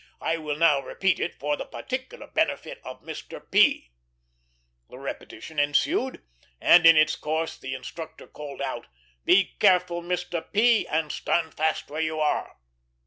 [0.19, 3.39] We will now repeat it, for the particular benefit of Mr.
[3.51, 3.91] P."
[4.89, 6.23] The repetition ensued,
[6.59, 8.87] and in its course the instructor called out,
[9.25, 10.43] "Be careful, Mr.
[10.51, 12.57] P., and stand fast where you are."